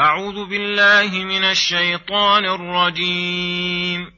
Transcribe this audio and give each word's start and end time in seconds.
أعوذ 0.00 0.44
بالله 0.44 1.24
من 1.24 1.44
الشيطان 1.44 2.44
الرجيم. 2.44 4.16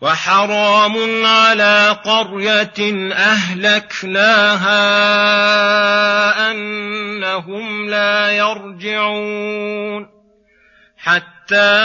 وحرام 0.00 1.26
على 1.26 1.98
قرية 2.04 3.12
أهلكناها 3.12 4.80
أنهم 6.50 7.88
لا 7.90 8.30
يرجعون 8.30 10.06
حتى 10.98 11.84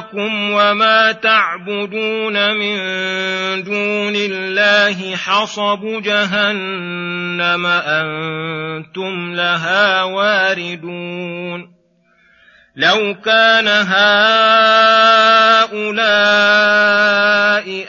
إنكم 0.00 0.50
وما 0.50 1.12
تعبدون 1.12 2.56
من 2.56 2.76
دون 3.62 4.12
الله 4.16 5.16
حصب 5.16 6.02
جهنم 6.02 7.66
أنتم 7.66 9.34
لها 9.34 10.02
واردون 10.02 11.80
لو 12.76 13.14
كان 13.24 13.68
هؤلاء 13.68 14.00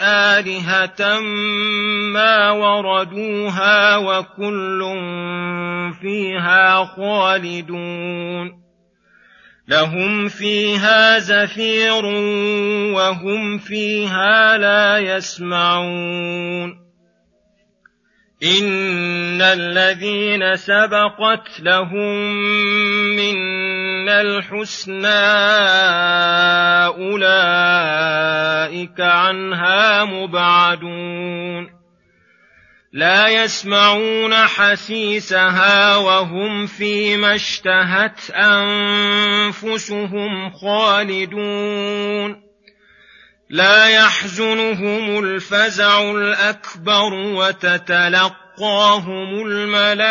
آلهة 0.02 1.20
ما 2.14 2.52
وردوها 2.52 3.98
وكل 3.98 4.82
فيها 6.02 6.86
خالدون 6.86 8.62
لهم 9.72 10.28
فيها 10.28 11.20
زفير 11.20 12.06
وهم 12.96 13.58
فيها 13.58 14.58
لا 14.58 14.98
يسمعون. 14.98 16.82
إن 18.44 19.42
الذين 19.42 20.56
سبقت 20.56 21.60
لهم 21.60 22.32
منا 23.16 24.22
الحسنى 24.22 25.08
أولئك 27.00 29.00
عنها 29.00 30.06
مبعدون. 30.06 31.81
لا 32.94 33.28
يسمعون 33.28 34.34
حسيسها 34.34 35.96
وهم 35.96 36.68
فيما 36.68 37.36
اشتهت 37.36 38.32
أنفسهم 38.32 39.92
خالدون. 40.52 42.42
لا 43.50 43.88
يحزنهم 43.88 45.24
الفزع 45.24 46.12
الأكبر 46.12 47.14
وتتلقاهم 47.14 48.32
الملائكة. 49.48 50.04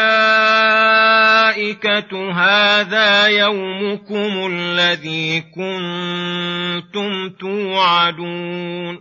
هذا 2.32 3.26
يومكم 3.26 4.46
الذي 4.52 5.40
كنتم 5.40 7.30
توعدون. 7.40 9.00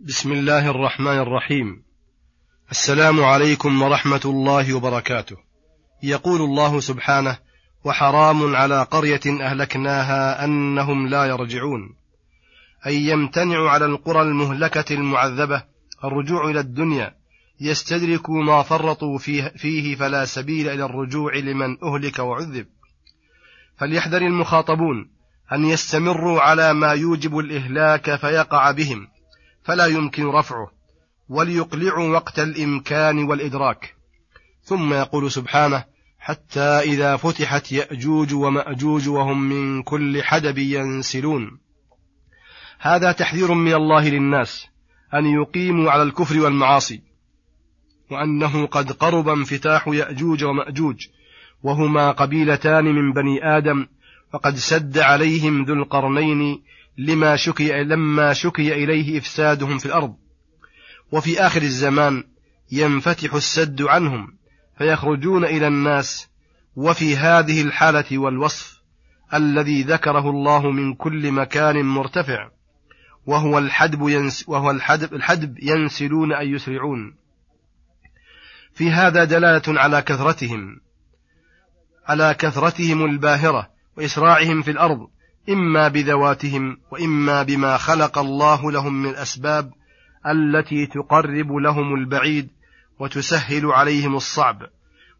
بسم 0.00 0.32
الله 0.32 0.70
الرحمن 0.70 1.18
الرحيم. 1.18 1.84
السلام 2.70 3.24
عليكم 3.24 3.82
ورحمة 3.82 4.20
الله 4.24 4.74
وبركاته. 4.74 5.36
يقول 6.02 6.40
الله 6.40 6.80
سبحانه: 6.80 7.38
وحرام 7.84 8.56
على 8.56 8.82
قرية 8.82 9.20
أهلكناها 9.26 10.44
أنهم 10.44 11.08
لا 11.08 11.24
يرجعون. 11.24 11.96
أي 12.86 12.96
يمتنع 12.96 13.70
على 13.70 13.84
القرى 13.84 14.22
المهلكة 14.22 14.94
المعذبة 14.94 15.62
الرجوع 16.04 16.50
إلى 16.50 16.60
الدنيا 16.60 17.14
يستدركوا 17.60 18.42
ما 18.42 18.62
فرطوا 18.62 19.18
فيه, 19.18 19.52
فيه 19.56 19.96
فلا 19.96 20.24
سبيل 20.24 20.68
إلى 20.68 20.84
الرجوع 20.84 21.36
لمن 21.36 21.76
أهلك 21.82 22.18
وعذب. 22.18 22.66
فليحذر 23.78 24.22
المخاطبون 24.22 25.10
أن 25.52 25.64
يستمروا 25.64 26.40
على 26.40 26.74
ما 26.74 26.92
يوجب 26.92 27.38
الإهلاك 27.38 28.16
فيقع 28.16 28.70
بهم 28.70 29.08
فلا 29.64 29.86
يمكن 29.86 30.26
رفعه 30.26 30.83
وليقلعوا 31.28 32.08
وقت 32.08 32.38
الإمكان 32.38 33.24
والإدراك. 33.24 33.94
ثم 34.62 34.92
يقول 34.92 35.30
سبحانه 35.30 35.84
حتى 36.18 36.60
إذا 36.60 37.16
فتحت 37.16 37.72
يأجوج 37.72 38.34
ومأجوج 38.34 39.08
وهم 39.08 39.48
من 39.48 39.82
كل 39.82 40.22
حدب 40.22 40.58
ينسلون. 40.58 41.58
هذا 42.78 43.12
تحذير 43.12 43.54
من 43.54 43.74
الله 43.74 44.08
للناس 44.08 44.66
أن 45.14 45.26
يقيموا 45.26 45.90
على 45.90 46.02
الكفر 46.02 46.40
والمعاصي 46.40 47.02
وأنه 48.10 48.66
قد 48.66 48.92
قرب 48.92 49.28
انفتاح 49.28 49.88
يأجوج 49.88 50.44
ومأجوج 50.44 51.06
وهما 51.62 52.10
قبيلتان 52.10 52.84
من 52.84 53.12
بني 53.12 53.56
آدم 53.56 53.86
وقد 54.34 54.56
سد 54.56 54.98
عليهم 54.98 55.64
ذو 55.64 55.74
القرنين 55.74 56.62
لما 56.98 57.36
شكي 57.36 57.84
لما 57.84 58.32
شكي 58.32 58.84
إليه 58.84 59.18
إفسادهم 59.18 59.78
في 59.78 59.86
الأرض. 59.86 60.14
وفي 61.14 61.40
آخر 61.40 61.62
الزمان 61.62 62.24
ينفتح 62.72 63.34
السد 63.34 63.82
عنهم 63.82 64.36
فيخرجون 64.78 65.44
إلى 65.44 65.66
الناس 65.66 66.28
وفي 66.76 67.16
هذه 67.16 67.62
الحالة 67.62 68.18
والوصف 68.18 68.82
الذي 69.34 69.82
ذكره 69.82 70.30
الله 70.30 70.70
من 70.70 70.94
كل 70.94 71.32
مكان 71.32 71.84
مرتفع 71.84 72.48
وهو 73.26 73.58
الحدب 73.58 74.08
ينس 74.08 74.48
وهو 74.48 74.70
الحدب, 74.70 75.14
الحدب 75.14 75.58
ينسلون 75.62 76.32
أي 76.32 76.50
يسرعون. 76.50 77.14
في 78.74 78.90
هذا 78.90 79.24
دلالة 79.24 79.80
على 79.80 80.02
كثرتهم 80.02 80.80
على 82.06 82.34
كثرتهم 82.38 83.04
الباهرة 83.04 83.68
وإسراعهم 83.96 84.62
في 84.62 84.70
الأرض 84.70 85.08
إما 85.48 85.88
بذواتهم 85.88 86.76
وإما 86.90 87.42
بما 87.42 87.76
خلق 87.76 88.18
الله 88.18 88.72
لهم 88.72 89.02
من 89.02 89.10
الأسباب 89.10 89.72
التي 90.26 90.86
تقرب 90.86 91.52
لهم 91.52 91.94
البعيد 91.94 92.48
وتسهل 92.98 93.66
عليهم 93.66 94.16
الصعب 94.16 94.62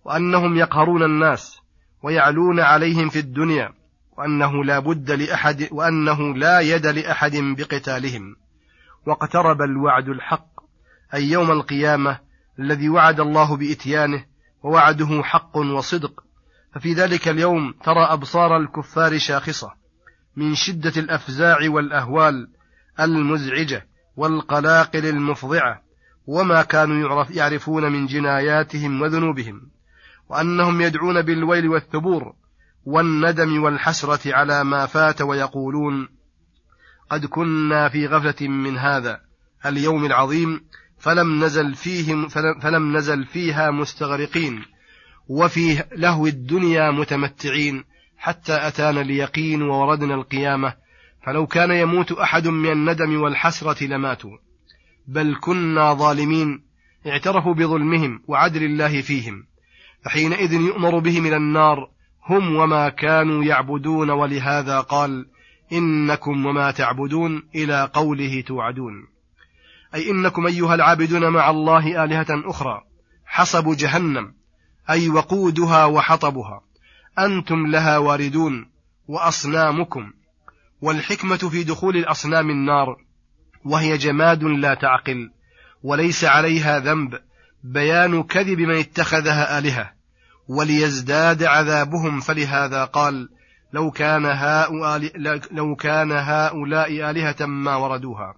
وأنهم 0.05 0.57
يقهرون 0.57 1.03
الناس 1.03 1.59
ويعلون 2.03 2.61
عليهم 2.61 3.09
في 3.09 3.19
الدنيا 3.19 3.73
وأنه 4.19 4.65
لا 4.65 4.79
بد 4.79 5.11
لأحد 5.11 5.69
وأنه 5.71 6.35
لا 6.35 6.61
يد 6.61 6.87
لأحد 6.87 7.37
بقتالهم. 7.37 8.37
واقترب 9.07 9.63
الوعد 9.63 10.09
الحق 10.09 10.47
أي 11.15 11.25
يوم 11.25 11.51
القيامة 11.51 12.19
الذي 12.59 12.89
وعد 12.89 13.21
الله 13.21 13.57
بإتيانه 13.57 14.25
ووعده 14.63 15.23
حق 15.23 15.57
وصدق. 15.57 16.25
ففي 16.75 16.93
ذلك 16.93 17.29
اليوم 17.29 17.75
ترى 17.85 18.05
أبصار 18.05 18.57
الكفار 18.57 19.19
شاخصة 19.19 19.73
من 20.37 20.55
شدة 20.55 20.93
الأفزاع 20.97 21.59
والأهوال 21.69 22.49
المزعجة. 23.01 23.87
والقلاقل 24.17 25.07
المفضعة 25.07 25.83
وما 26.27 26.63
كانوا 26.63 27.09
يعرف 27.09 27.31
يعرفون 27.31 27.93
من 27.93 28.07
جناياتهم 28.07 29.03
وذنوبهم 29.03 29.71
وأنهم 30.29 30.81
يدعون 30.81 31.23
بالويل 31.23 31.69
والثبور 31.69 32.35
والندم 32.85 33.63
والحسرة 33.63 34.35
على 34.35 34.65
ما 34.65 34.87
فات 34.87 35.23
ويقولون 35.23 36.09
قد 37.11 37.27
كنا 37.27 37.89
في 37.89 38.07
غفلة 38.07 38.49
من 38.49 38.79
هذا 38.79 39.21
اليوم 39.67 40.05
العظيم 40.05 40.61
فلم 40.99 41.45
نزل 41.45 41.75
فيهم 41.75 42.29
فلم 42.61 42.97
نزل 42.97 43.25
فيها 43.25 43.71
مستغرقين 43.71 44.65
وفي 45.29 45.85
لهو 45.97 46.27
الدنيا 46.27 46.91
متمتعين 46.91 47.85
حتى 48.17 48.67
أتانا 48.67 49.01
اليقين 49.01 49.63
ووردنا 49.63 50.15
القيامة 50.15 50.75
فلو 51.27 51.47
كان 51.47 51.71
يموت 51.71 52.13
أحد 52.13 52.49
من 52.49 52.73
الندم 52.73 53.21
والحسرة 53.21 53.85
لماتوا. 53.85 54.39
بل 55.07 55.37
كنا 55.41 55.95
ظالمين 55.95 56.63
اعترفوا 57.07 57.55
بظلمهم 57.55 58.23
وعدل 58.29 58.63
الله 58.65 59.01
فيهم. 59.01 59.47
فحينئذ 60.05 60.53
يؤمر 60.53 60.99
بهم 60.99 61.27
إلى 61.27 61.37
النار 61.37 61.89
هم 62.27 62.57
وما 62.57 62.89
كانوا 62.89 63.45
يعبدون 63.45 64.11
ولهذا 64.11 64.81
قال 64.81 65.27
إنكم 65.73 66.47
وما 66.47 66.71
تعبدون 66.71 67.43
إلى 67.55 67.91
قوله 67.93 68.41
توعدون. 68.41 69.07
أي 69.95 70.11
إنكم 70.11 70.47
أيها 70.47 70.75
العابدون 70.75 71.29
مع 71.29 71.51
الله 71.51 72.05
آلهة 72.05 72.27
أخرى 72.31 72.83
حصب 73.27 73.77
جهنم 73.77 74.35
أي 74.91 75.09
وقودها 75.09 75.85
وحطبها. 75.85 76.61
أنتم 77.19 77.67
لها 77.67 77.99
واردون 77.99 78.71
وأصنامكم. 79.09 80.13
والحكمة 80.85 81.37
في 81.37 81.65
دخول 81.65 81.97
الأصنام 81.97 82.51
النار 82.51 82.97
وهي 83.65 83.97
جماد 83.97 84.43
لا 84.43 84.75
تعقل 84.75 85.31
وليس 85.83 86.25
عليها 86.25 86.79
ذنب 86.79 87.21
بيان 87.63 88.23
كذب 88.23 88.59
من 88.59 88.75
اتخذها 88.75 89.59
آلهة 89.59 89.93
وليزداد 90.49 91.43
عذابهم 91.43 92.21
فلهذا 92.21 92.85
قال 92.85 93.29
لو 93.73 93.91
كان 93.91 94.25
هؤلاء 94.25 95.13
لو 95.51 95.77
كان 95.77 96.13
هؤلاء 96.13 97.11
آلهة 97.11 97.47
ما 97.47 97.77
وردوها. 97.77 98.35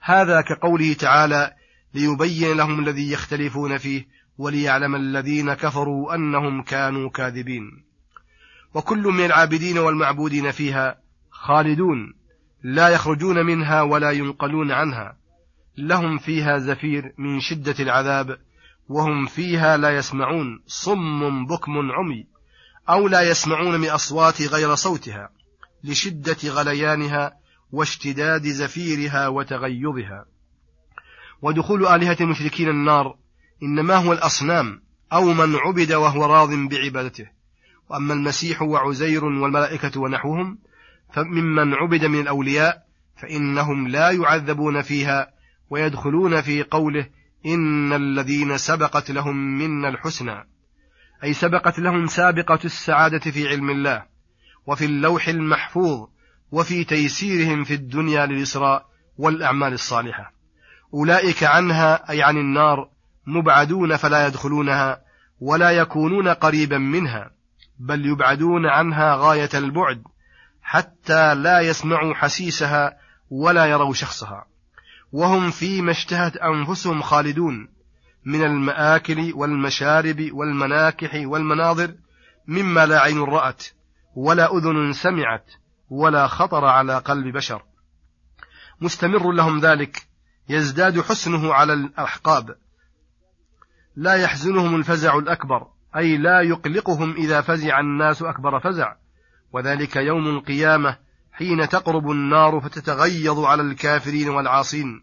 هذا 0.00 0.40
كقوله 0.40 0.92
تعالى 0.92 1.52
ليبين 1.94 2.56
لهم 2.56 2.80
الذي 2.80 3.12
يختلفون 3.12 3.78
فيه 3.78 4.06
وليعلم 4.38 4.94
الذين 4.94 5.54
كفروا 5.54 6.14
أنهم 6.14 6.62
كانوا 6.62 7.10
كاذبين. 7.10 7.84
وكل 8.74 9.02
من 9.02 9.24
العابدين 9.24 9.78
والمعبودين 9.78 10.50
فيها 10.50 11.09
خالدون 11.42 12.14
لا 12.62 12.88
يخرجون 12.88 13.46
منها 13.46 13.82
ولا 13.82 14.10
ينقلون 14.10 14.72
عنها. 14.72 15.16
لهم 15.76 16.18
فيها 16.18 16.58
زفير 16.58 17.14
من 17.18 17.40
شدة 17.40 17.74
العذاب 17.80 18.38
وهم 18.88 19.26
فيها 19.26 19.76
لا 19.76 19.96
يسمعون. 19.96 20.62
صم 20.66 21.46
بكم 21.46 21.72
عمي 21.92 22.26
أو 22.88 23.08
لا 23.08 23.22
يسمعون 23.22 23.80
من 23.80 23.88
أصوات 23.88 24.42
غير 24.42 24.74
صوتها 24.74 25.30
لشدة 25.84 26.36
غليانها 26.44 27.32
واشتداد 27.72 28.46
زفيرها 28.46 29.28
وتغيظها 29.28 30.24
ودخول 31.42 31.86
آلهة 31.86 32.16
المشركين 32.20 32.68
النار 32.68 33.16
إنما 33.62 33.96
هو 33.96 34.12
الأصنام 34.12 34.82
أو 35.12 35.24
من 35.24 35.56
عبد 35.56 35.92
وهو 35.92 36.24
راض 36.24 36.50
بعبادته. 36.50 37.26
وأما 37.90 38.14
المسيح 38.14 38.62
وعزير 38.62 39.24
والملائكة 39.24 40.00
ونحوهم 40.00 40.58
فممن 41.12 41.74
عبد 41.74 42.04
من 42.04 42.20
الأولياء 42.20 42.82
فإنهم 43.16 43.88
لا 43.88 44.10
يعذبون 44.10 44.82
فيها 44.82 45.30
ويدخلون 45.70 46.40
في 46.40 46.62
قوله 46.62 47.06
إن 47.46 47.92
الذين 47.92 48.58
سبقت 48.58 49.10
لهم 49.10 49.36
منا 49.58 49.88
الحسنى. 49.88 50.48
أي 51.24 51.32
سبقت 51.32 51.78
لهم 51.78 52.06
سابقة 52.06 52.58
السعادة 52.64 53.18
في 53.18 53.48
علم 53.48 53.70
الله 53.70 54.02
وفي 54.66 54.84
اللوح 54.84 55.28
المحفوظ 55.28 56.08
وفي 56.50 56.84
تيسيرهم 56.84 57.64
في 57.64 57.74
الدنيا 57.74 58.26
للإسراء 58.26 58.86
والأعمال 59.18 59.72
الصالحة. 59.72 60.32
أولئك 60.94 61.44
عنها 61.44 62.10
أي 62.10 62.22
عن 62.22 62.36
النار 62.36 62.88
مبعدون 63.26 63.96
فلا 63.96 64.26
يدخلونها 64.26 65.00
ولا 65.40 65.70
يكونون 65.70 66.28
قريبا 66.28 66.78
منها 66.78 67.30
بل 67.78 68.06
يبعدون 68.06 68.66
عنها 68.66 69.14
غاية 69.14 69.48
البعد 69.54 70.02
حتى 70.62 71.34
لا 71.34 71.60
يسمعوا 71.60 72.14
حسيسها 72.14 72.96
ولا 73.30 73.66
يروا 73.66 73.94
شخصها. 73.94 74.46
وهم 75.12 75.50
فيما 75.50 75.90
اشتهت 75.90 76.36
أنفسهم 76.36 77.02
خالدون 77.02 77.68
من 78.24 78.44
المآكل 78.44 79.32
والمشارب 79.34 80.28
والمناكح 80.32 81.10
والمناظر 81.14 81.94
مما 82.46 82.86
لا 82.86 83.00
عين 83.00 83.22
رأت 83.22 83.64
ولا 84.16 84.56
أذن 84.56 84.92
سمعت 84.92 85.50
ولا 85.90 86.26
خطر 86.26 86.64
على 86.64 86.98
قلب 86.98 87.36
بشر. 87.36 87.62
مستمر 88.80 89.32
لهم 89.32 89.60
ذلك 89.60 90.06
يزداد 90.48 91.00
حسنه 91.00 91.54
على 91.54 91.72
الأحقاب. 91.72 92.56
لا 93.96 94.14
يحزنهم 94.14 94.76
الفزع 94.76 95.18
الأكبر 95.18 95.66
أي 95.96 96.16
لا 96.16 96.40
يقلقهم 96.40 97.12
إذا 97.12 97.40
فزع 97.40 97.80
الناس 97.80 98.22
أكبر 98.22 98.60
فزع. 98.60 98.94
وذلك 99.52 99.96
يوم 99.96 100.28
القيامة 100.28 100.96
حين 101.32 101.68
تقرب 101.68 102.10
النار 102.10 102.60
فتتغيظ 102.60 103.38
على 103.38 103.62
الكافرين 103.62 104.28
والعاصين. 104.28 105.02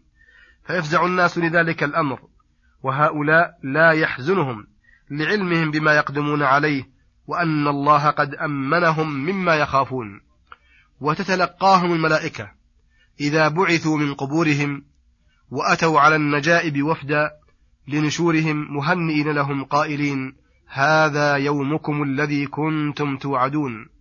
فيفزع 0.66 1.06
الناس 1.06 1.38
لذلك 1.38 1.82
الأمر 1.82 2.20
وهؤلاء 2.82 3.58
لا 3.62 3.92
يحزنهم 3.92 4.66
لعلمهم 5.10 5.70
بما 5.70 5.92
يقدمون 5.92 6.42
عليه 6.42 6.88
وأن 7.26 7.68
الله 7.68 8.10
قد 8.10 8.34
أمنهم 8.34 9.14
مما 9.14 9.54
يخافون. 9.54 10.20
وتتلقاهم 11.00 11.92
الملائكة 11.92 12.50
إذا 13.20 13.48
بعثوا 13.48 13.98
من 13.98 14.14
قبورهم 14.14 14.84
وأتوا 15.50 16.00
على 16.00 16.16
النجائب 16.16 16.82
وفدا 16.82 17.30
لنشورهم 17.88 18.76
مهنئين 18.76 19.28
لهم 19.28 19.64
قائلين 19.64 20.36
هذا 20.66 21.34
يومكم 21.34 22.02
الذي 22.02 22.46
كنتم 22.46 23.16
توعدون. 23.16 23.97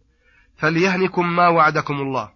فليهنكم 0.57 1.35
ما 1.35 1.47
وعدكم 1.47 1.93
الله 1.93 2.29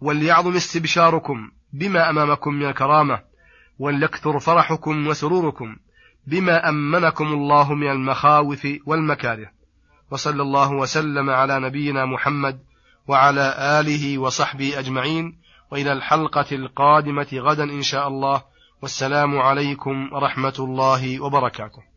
وليعظم 0.00 0.56
استبشاركم 0.56 1.50
بما 1.72 2.10
أمامكم 2.10 2.54
من 2.54 2.66
الكرامة 2.66 3.20
وليكثر 3.78 4.38
فرحكم 4.38 5.06
وسروركم 5.06 5.76
بما 6.26 6.68
أمنكم 6.68 7.24
الله 7.24 7.74
من 7.74 7.90
المخاوف 7.90 8.68
والمكاره. 8.86 9.50
وصلى 10.10 10.42
الله 10.42 10.72
وسلم 10.72 11.30
على 11.30 11.60
نبينا 11.60 12.04
محمد 12.04 12.60
وعلى 13.08 13.54
آله 13.80 14.18
وصحبه 14.18 14.78
أجمعين 14.78 15.38
وإلى 15.70 15.92
الحلقة 15.92 16.46
القادمة 16.52 17.28
غدا 17.32 17.64
إن 17.64 17.82
شاء 17.82 18.08
الله. 18.08 18.42
والسلام 18.82 19.38
عليكم 19.38 20.12
ورحمة 20.12 20.54
الله 20.58 21.20
وبركاته. 21.20 21.93